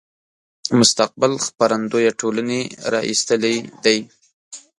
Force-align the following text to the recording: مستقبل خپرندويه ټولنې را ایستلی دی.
مستقبل 0.79 1.31
خپرندويه 1.45 2.11
ټولنې 2.21 2.61
را 2.91 3.01
ایستلی 3.09 3.57
دی. 3.83 3.97